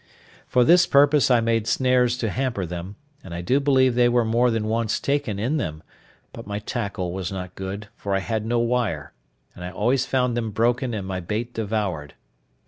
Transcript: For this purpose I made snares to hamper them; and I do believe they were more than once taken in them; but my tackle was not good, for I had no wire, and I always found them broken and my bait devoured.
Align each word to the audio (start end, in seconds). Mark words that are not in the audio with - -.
For 0.47 0.63
this 0.63 0.87
purpose 0.87 1.29
I 1.29 1.41
made 1.41 1.67
snares 1.67 2.17
to 2.17 2.31
hamper 2.31 2.65
them; 2.65 2.95
and 3.23 3.35
I 3.35 3.41
do 3.41 3.59
believe 3.59 3.93
they 3.93 4.09
were 4.09 4.25
more 4.25 4.49
than 4.49 4.65
once 4.65 4.99
taken 4.99 5.37
in 5.37 5.57
them; 5.57 5.83
but 6.33 6.47
my 6.47 6.57
tackle 6.57 7.11
was 7.13 7.31
not 7.31 7.53
good, 7.53 7.87
for 7.97 8.15
I 8.15 8.19
had 8.21 8.43
no 8.43 8.57
wire, 8.57 9.13
and 9.53 9.63
I 9.63 9.69
always 9.69 10.07
found 10.07 10.35
them 10.35 10.49
broken 10.49 10.95
and 10.95 11.05
my 11.05 11.19
bait 11.19 11.53
devoured. 11.53 12.15